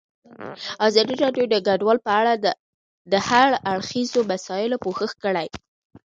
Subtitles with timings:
[0.87, 2.33] ازادي راډیو د کډوال په اړه
[3.11, 5.47] د هر اړخیزو مسایلو پوښښ کړی.